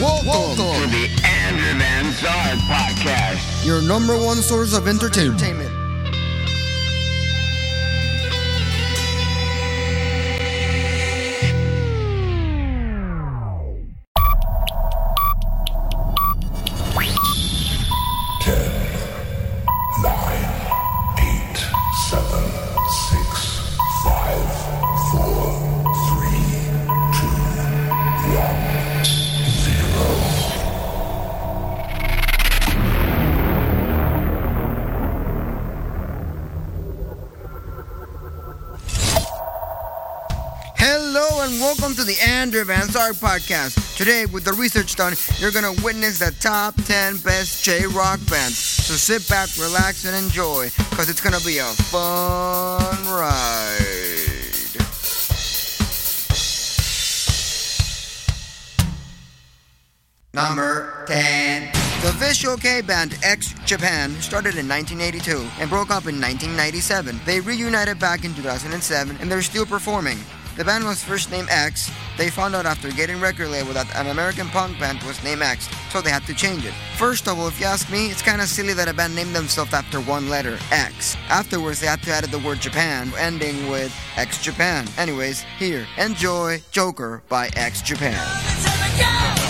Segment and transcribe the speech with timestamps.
[0.00, 3.64] Welcome, to the Andrew Van Zard podcast.
[3.64, 5.40] your number one source of entertainment.
[5.40, 5.75] nine,
[42.96, 43.94] Sark podcast.
[43.94, 48.56] Today, with the research done, you're gonna witness the top 10 best J rock bands.
[48.56, 53.76] So sit back, relax, and enjoy, cause it's gonna be a fun ride.
[60.32, 61.70] Number 10.
[62.00, 67.20] The Visual Kei band X Japan started in 1982 and broke up in 1997.
[67.26, 70.16] They reunited back in 2007 and they're still performing.
[70.56, 71.90] The band was first named X.
[72.16, 75.68] They found out after getting record label that an American punk band was named X,
[75.92, 76.72] so they had to change it.
[76.96, 79.34] First of all, if you ask me, it's kind of silly that a band named
[79.34, 81.14] themselves after one letter, X.
[81.28, 84.86] Afterwards, they had to add the word Japan, ending with X Japan.
[84.96, 89.45] Anyways, here, enjoy Joker by X Japan.「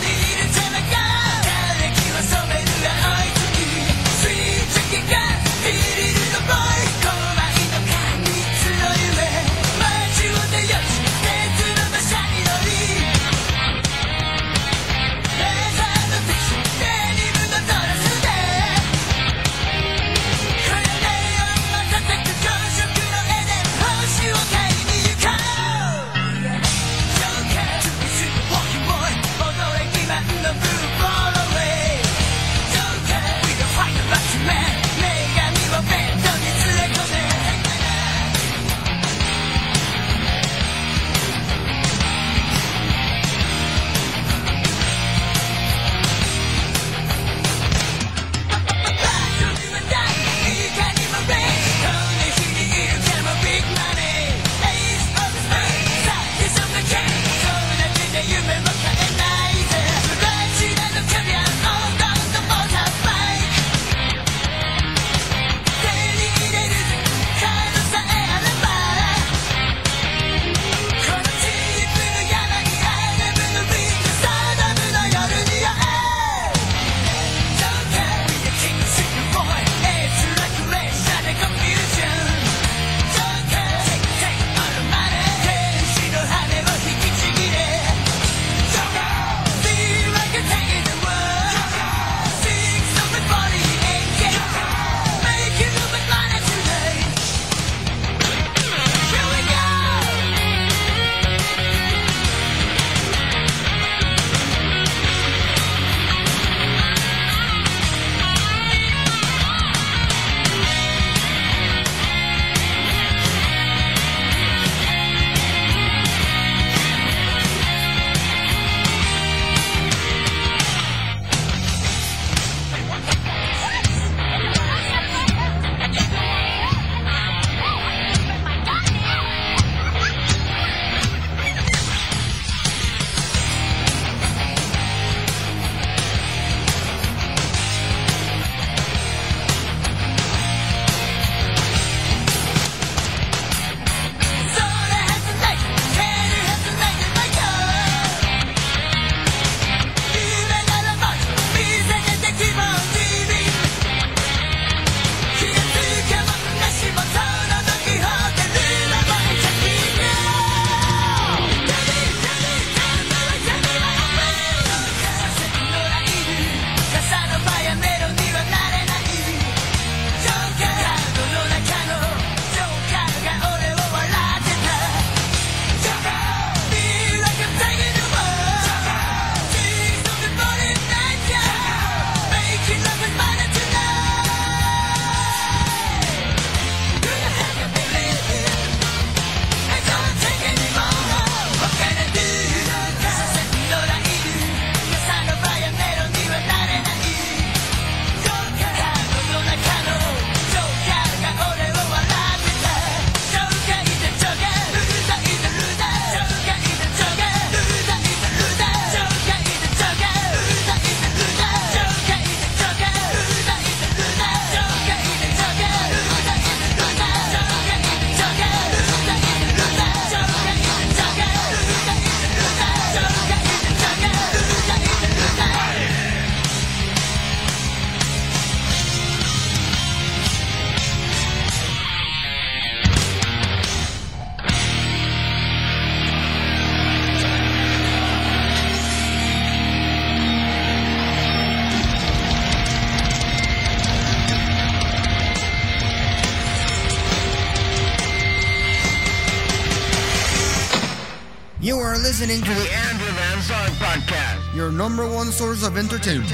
[252.27, 253.39] listening to The Andrew Van
[253.79, 254.55] Podcast.
[254.55, 256.29] your number one source of entertainment.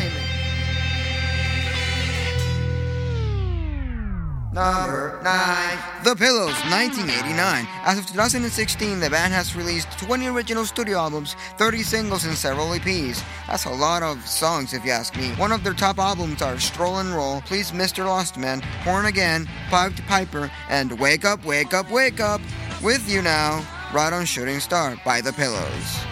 [4.54, 5.78] Number 9.
[6.04, 7.66] The Pillows, 1989.
[7.84, 12.68] As of 2016, the band has released 20 original studio albums, 30 singles, and several
[12.68, 13.22] EPs.
[13.46, 15.28] That's a lot of songs, if you ask me.
[15.32, 18.06] One of their top albums are Stroll and Roll, Please Mr.
[18.06, 22.40] Lost Man, Horn Again, Pipe to Piper, and Wake Up, Wake Up, Wake Up.
[22.82, 23.62] With you now,
[23.92, 26.06] Right on Shooting Star by The Pillows.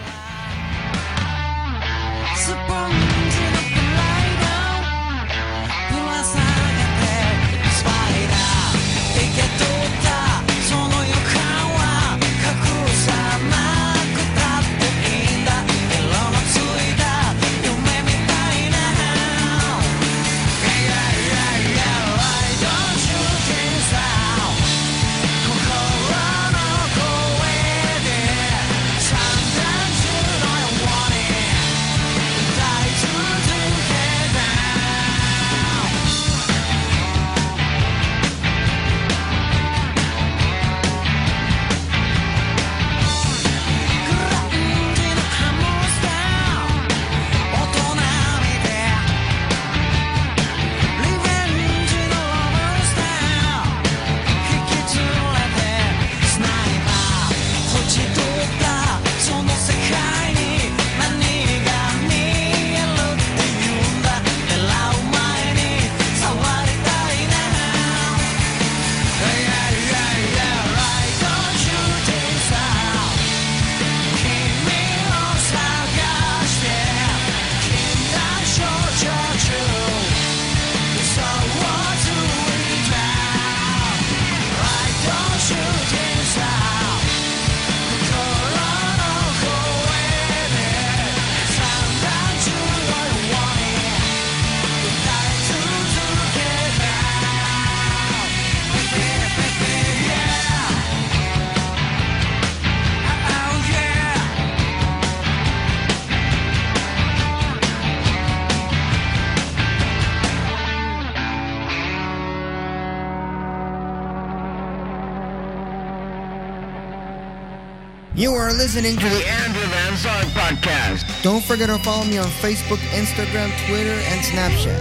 [118.21, 121.23] You are listening to The Andrew Van Zard Podcast.
[121.23, 124.79] Don't forget to follow me on Facebook, Instagram, Twitter, and Snapchat.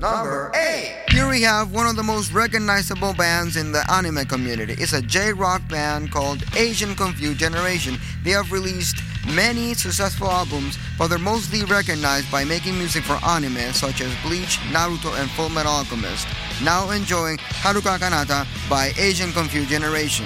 [0.00, 0.94] Number 8.
[1.10, 4.76] Here we have one of the most recognizable bands in the anime community.
[4.78, 7.98] It's a J-rock band called Asian Kung-Fu Generation.
[8.24, 8.96] They have released
[9.34, 14.56] many successful albums, but they're mostly recognized by making music for anime such as Bleach,
[14.72, 16.26] Naruto, and Full Metal Alchemist.
[16.64, 20.24] Now enjoying Haruka Kanata by Asian Kung-Fu Generation.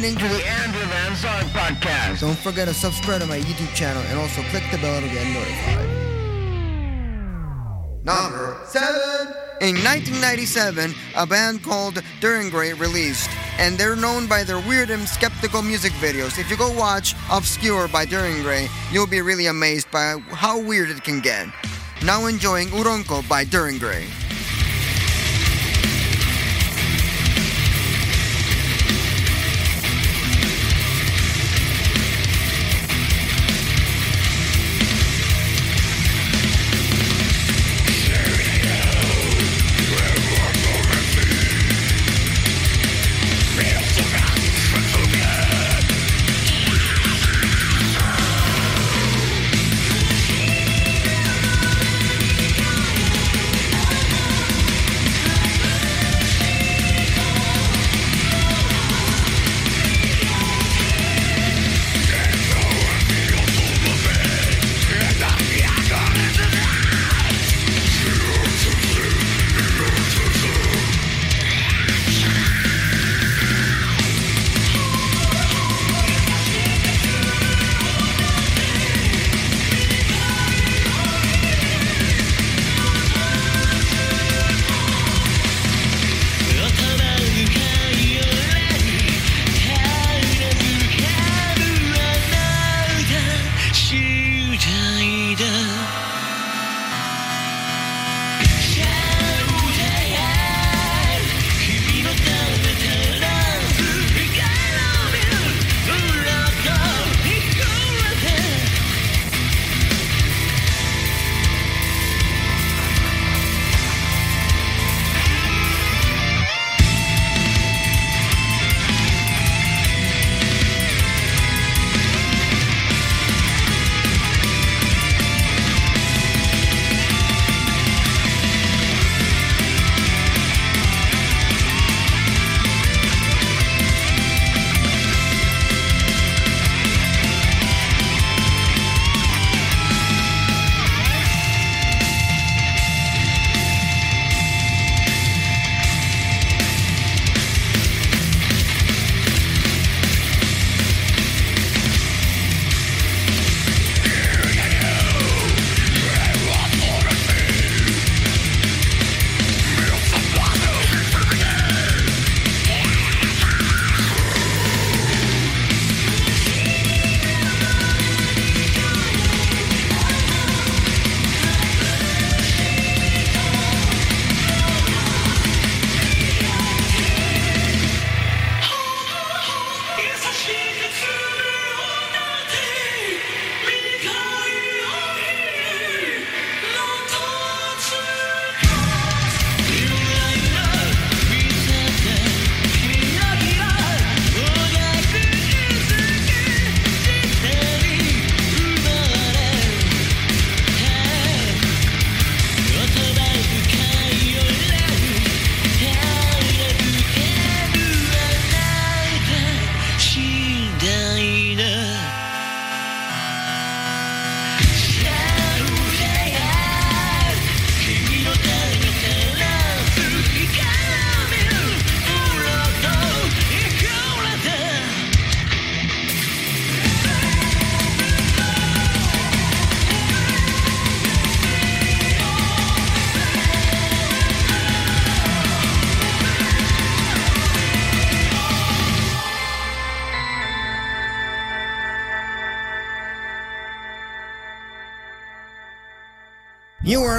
[0.00, 0.48] Listening to The the.
[0.48, 2.20] Andrew Van Zard Podcast.
[2.20, 5.26] Don't forget to subscribe to my YouTube channel and also click the bell to get
[5.34, 5.88] notified.
[8.02, 8.88] Number 7.
[9.60, 13.28] In 1997, a band called Dir En Grey released,
[13.58, 16.38] and they're known by their weird and skeptical music videos.
[16.38, 20.58] If you go watch Obscure by Dir En Grey, you'll be really amazed by how
[20.58, 21.46] weird it can get.
[22.02, 23.76] Now enjoying Uronko by Dir En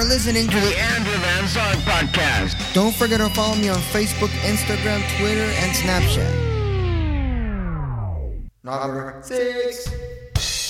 [0.02, 0.78] are listening to The.
[0.78, 2.74] Andrew Van Zard Podcast.
[2.74, 6.32] Don't forget to follow me on Facebook, Instagram, Twitter, and Snapchat.
[8.64, 9.86] Number six.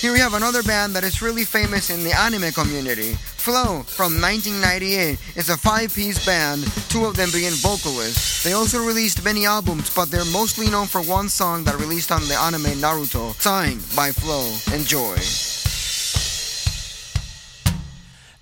[0.01, 3.13] Here we have another band that is really famous in the anime community.
[3.13, 8.43] Flow from 1998 is a five-piece band, two of them being vocalists.
[8.43, 12.21] They also released many albums, but they're mostly known for one song that released on
[12.27, 14.45] the anime Naruto, Sign by Flow.
[14.75, 15.17] Enjoy.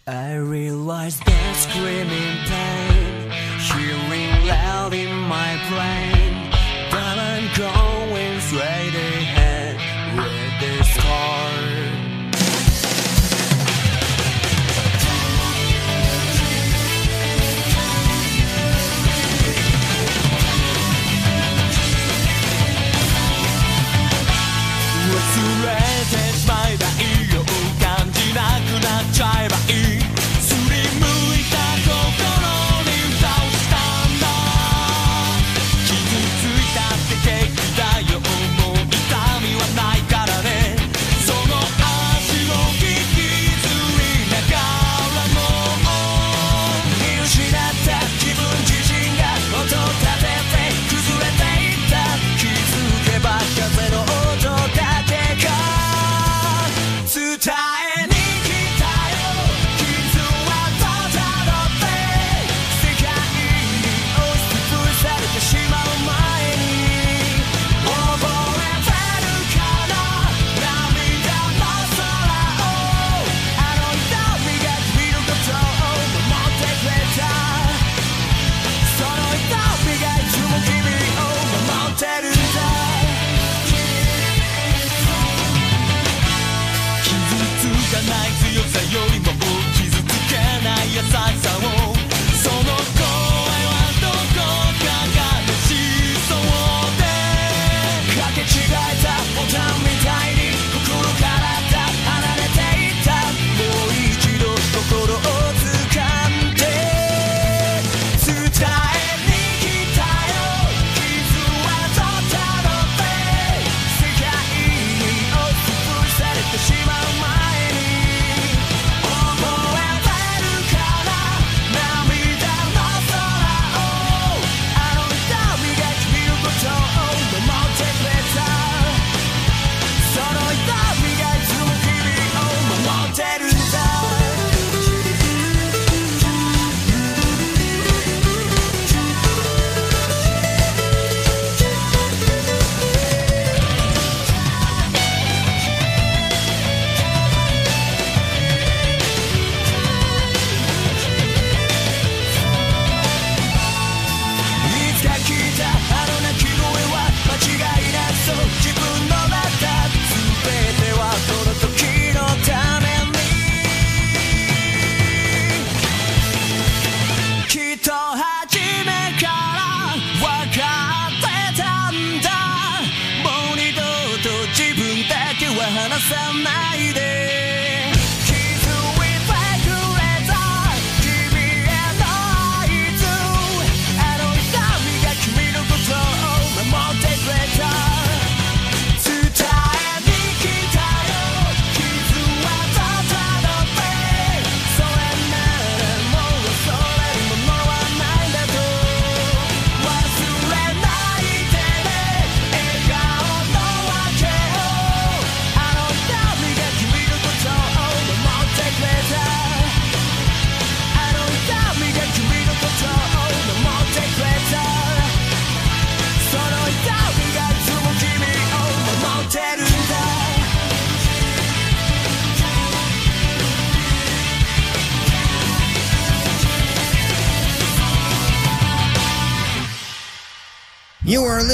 [0.08, 3.30] I realize that screaming pain,
[3.70, 6.50] hearing loud in my brain,
[6.90, 9.78] but I'm going straight ahead
[10.18, 11.61] with this heart.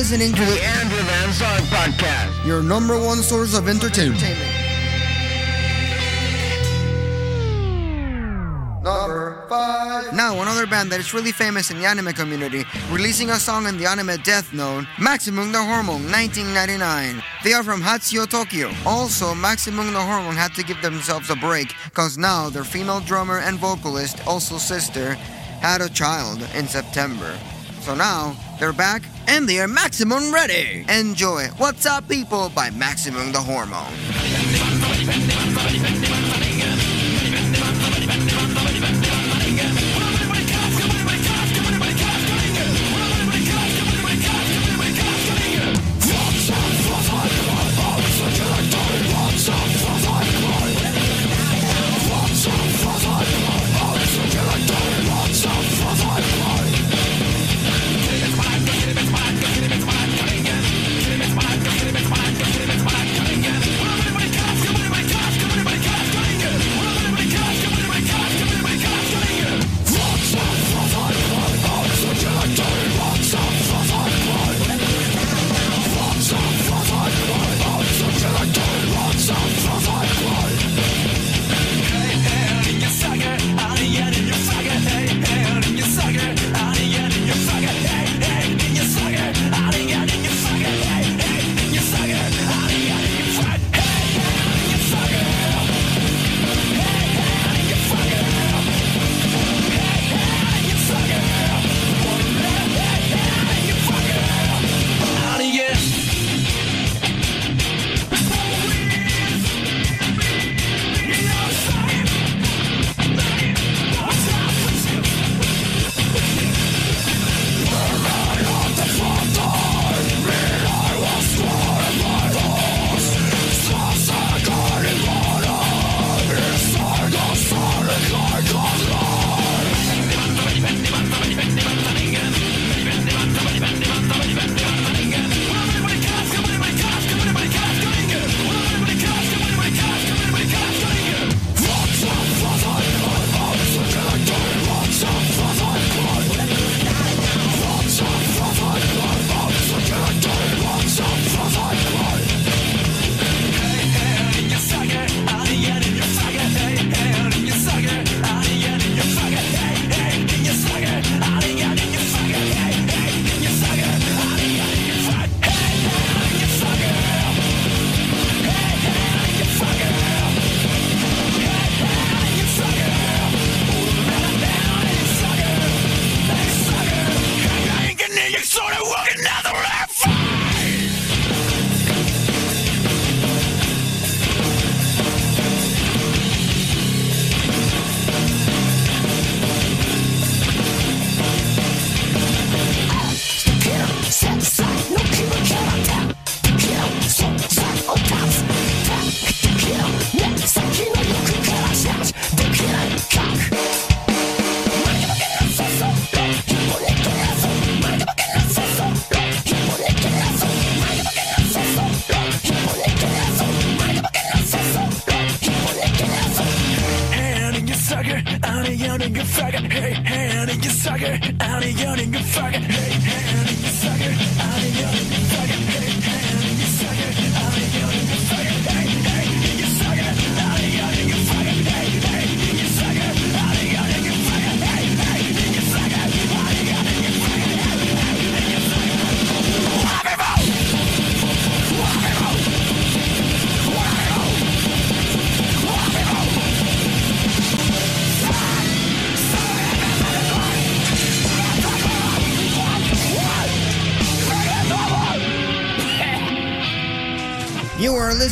[0.09, 2.45] Listening to The Andrew Van Zard Podcast.
[2.45, 4.21] your number one source of entertainment.
[8.81, 10.13] Number five.
[10.13, 13.77] Now, another band that is really famous in the anime community, releasing a song in
[13.77, 17.21] the anime Death Note, Maximum the Hormone, 1999.
[17.43, 18.71] They are from Hachioji, Tokyo.
[18.85, 23.39] Also, Maximum the Hormone had to give themselves a break, cause now their female drummer
[23.39, 25.15] and vocalist, also sister,
[25.59, 27.37] had a child in September.
[27.81, 30.85] So now, they're back and they are maximum ready.
[30.89, 33.93] Enjoy What's Up People by Maximum the Hormone.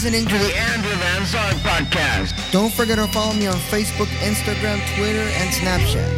[0.06, 0.56] Listening to The the.
[0.56, 2.52] Andrew Van Zard Podcast.
[2.52, 6.12] Don't forget to follow me on Facebook, Instagram, Twitter, and Snapchat.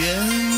[0.00, 0.51] 愿。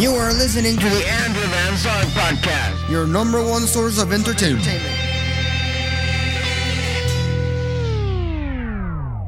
[0.00, 4.64] You are listening to the Andrew Van Song Podcast, your number one source of entertainment.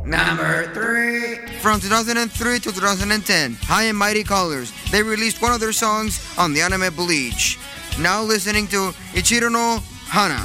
[0.06, 1.36] Number three.
[1.60, 6.54] From 2003 to 2010, High and Mighty Colors, they released one of their songs on
[6.54, 7.58] the anime Bleach.
[8.00, 10.40] Now listening to Ichirin no Hana.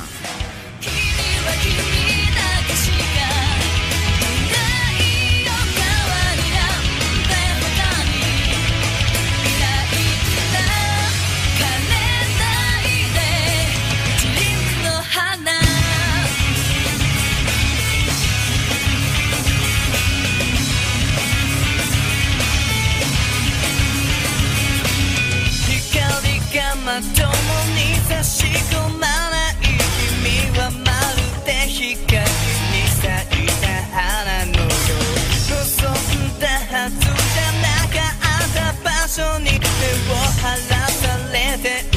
[40.11, 41.96] を離されて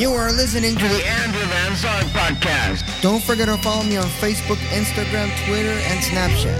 [0.00, 1.06] You are listening to The.
[1.06, 3.02] Andrew Van Zard Podcast.
[3.02, 6.58] Don't forget to follow me on Facebook, Instagram, Twitter, and Snapchat.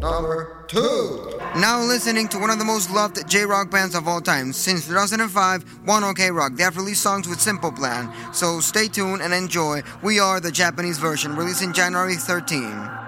[0.00, 1.38] Number two.
[1.56, 4.54] Now listening to one of the most loved J Rock bands of all time.
[4.54, 6.54] Since 2005, One OK Rock.
[6.54, 8.10] They have released songs with Simple Plan.
[8.32, 9.82] So stay tuned and enjoy.
[10.02, 13.01] We are the Japanese version, released in January 13.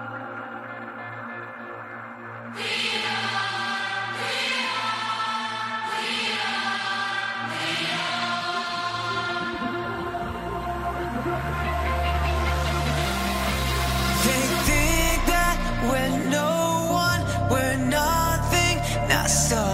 [19.27, 19.64] Nothing,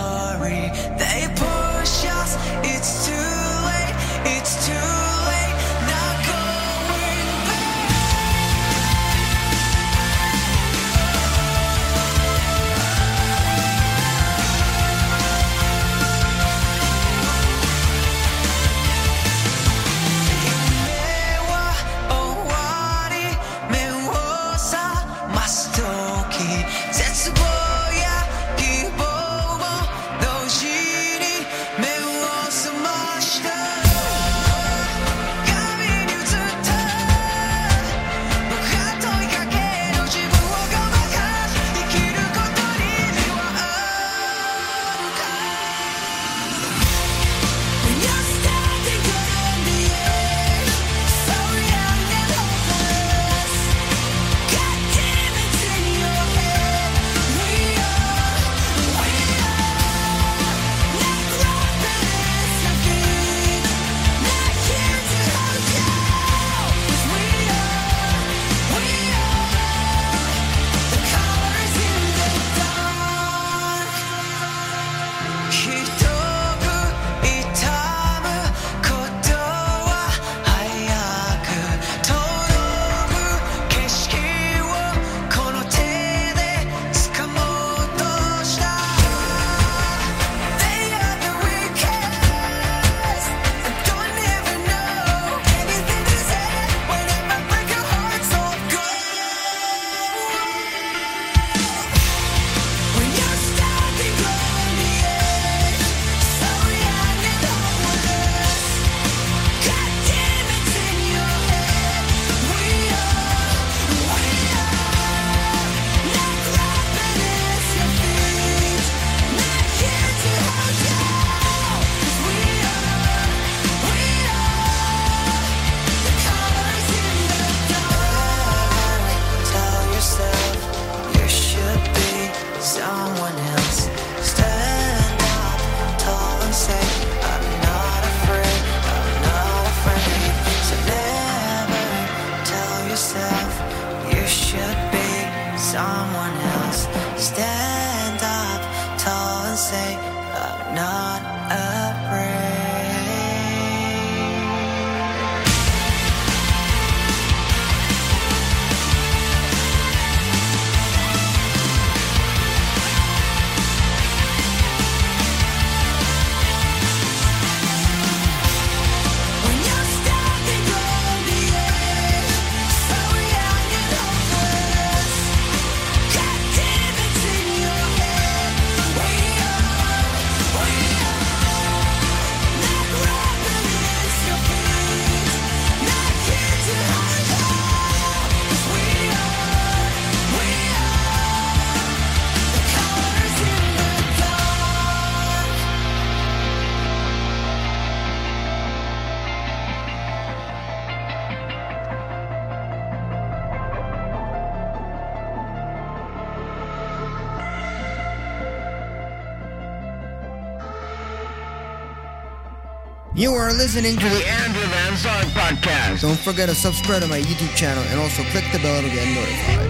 [213.21, 214.27] You are listening to The.
[214.27, 216.01] Andrew Van Zard Podcast.
[216.01, 219.07] Don't forget to subscribe to my YouTube channel and also click the bell to get
[219.13, 219.69] notified.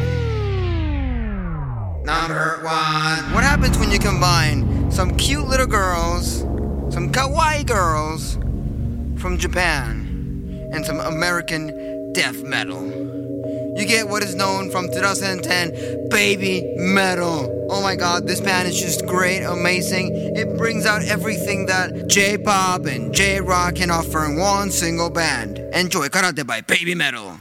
[2.05, 3.33] Number one.
[3.33, 6.39] What happens when you combine some cute little girls,
[6.93, 8.35] some kawaii girls
[9.21, 12.87] from Japan, and some American death metal?
[13.77, 17.60] You get what is known from 2010 Babymetal.
[17.73, 20.11] Oh my god, this band is just great, amazing.
[20.35, 25.09] It brings out everything that J pop and J rock can offer in one single
[25.09, 25.57] band.
[25.73, 27.39] Enjoy Karate by Babymetal.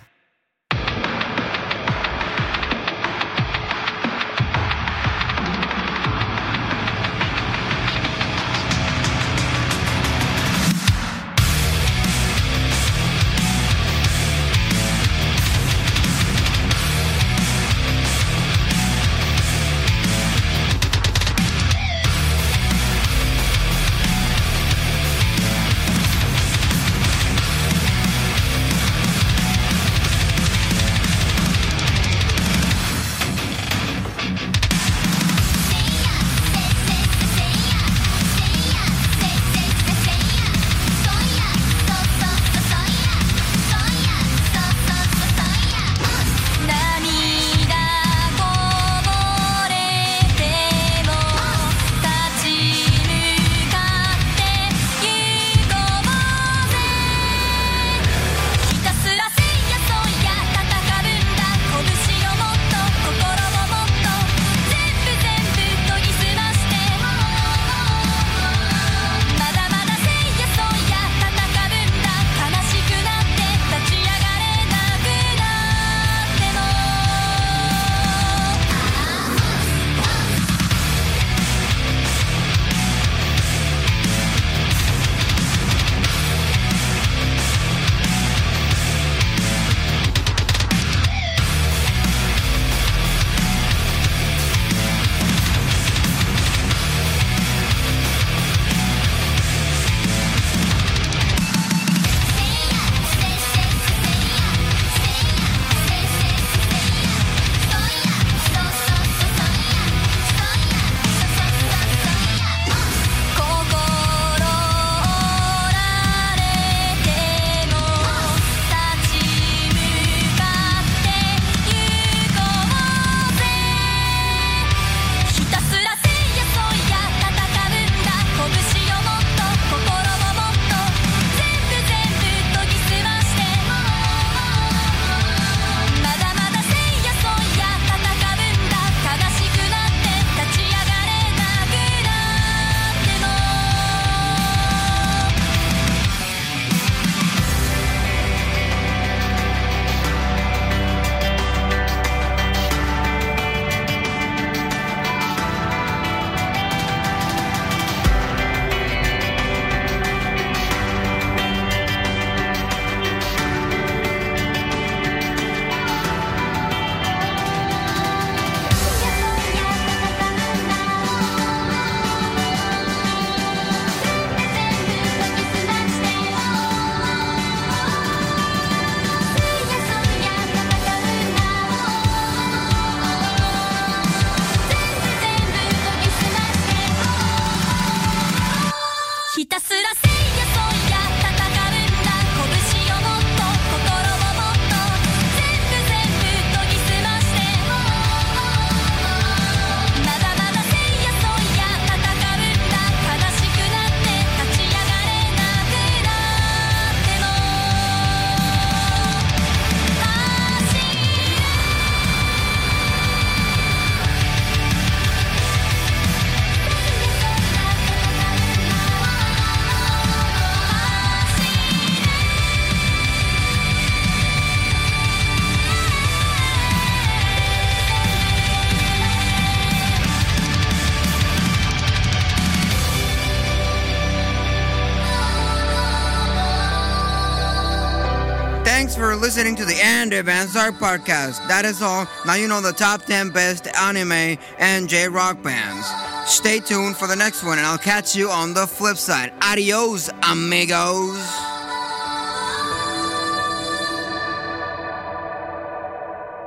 [239.41, 241.49] Listening to the Andy Van Zark podcast.
[241.49, 242.07] That is all.
[242.26, 245.86] Now you know the top 10 best anime and J rock bands.
[246.30, 249.32] Stay tuned for the next one, and I'll catch you on the flip side.
[249.41, 251.16] Adios, amigos.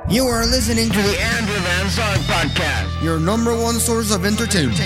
[0.08, 3.02] You are listening to the Andrew Van Zark Podcast.
[3.02, 4.78] your number one source of entertainment.